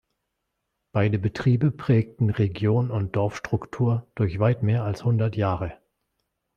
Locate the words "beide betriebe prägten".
0.93-2.31